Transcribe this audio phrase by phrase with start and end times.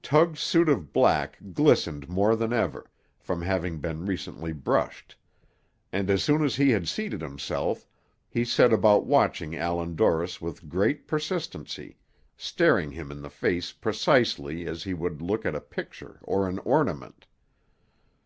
[0.00, 5.14] Tug's suit of black glistened more than ever, from having been recently brushed;
[5.92, 7.86] and as soon as he had seated himself,
[8.26, 11.98] he set about watching Allan Dorris with great persistency,
[12.34, 16.58] staring him in the face precisely as he would look at a picture or an
[16.60, 17.26] ornament.